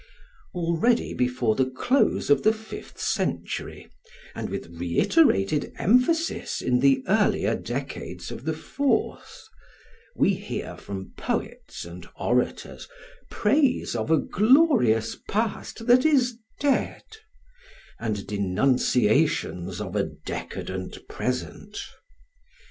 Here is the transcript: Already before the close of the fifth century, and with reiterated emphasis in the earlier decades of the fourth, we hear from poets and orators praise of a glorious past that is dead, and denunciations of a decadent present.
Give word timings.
Already 0.55 1.13
before 1.13 1.53
the 1.55 1.69
close 1.69 2.31
of 2.31 2.41
the 2.41 2.53
fifth 2.53 2.99
century, 2.99 3.87
and 4.33 4.49
with 4.49 4.65
reiterated 4.65 5.71
emphasis 5.77 6.59
in 6.59 6.79
the 6.79 7.03
earlier 7.07 7.53
decades 7.53 8.31
of 8.31 8.43
the 8.45 8.55
fourth, 8.55 9.43
we 10.15 10.33
hear 10.33 10.75
from 10.75 11.13
poets 11.15 11.85
and 11.85 12.09
orators 12.15 12.87
praise 13.29 13.95
of 13.95 14.09
a 14.09 14.17
glorious 14.17 15.15
past 15.29 15.85
that 15.85 16.03
is 16.03 16.35
dead, 16.59 17.03
and 17.99 18.25
denunciations 18.25 19.79
of 19.79 19.95
a 19.95 20.03
decadent 20.03 21.07
present. 21.09 21.77